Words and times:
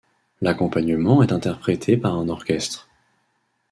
L'accompagnement 0.41 1.21
est 1.21 1.31
interprété 1.31 1.95
par 1.95 2.15
un 2.15 2.27
orchestre. 2.27 2.89